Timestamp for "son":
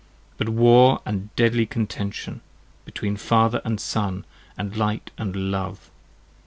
3.79-4.25